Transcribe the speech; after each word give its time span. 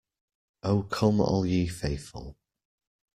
Oh 0.63 0.81
come 0.81 1.19
all 1.21 1.45
ye 1.45 1.67
faithful. 1.67 2.35